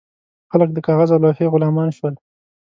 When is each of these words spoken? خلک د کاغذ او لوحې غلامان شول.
خلک 0.51 0.69
د 0.73 0.77
کاغذ 0.87 1.09
او 1.13 1.19
لوحې 1.23 1.45
غلامان 1.53 1.89
شول. 1.97 2.13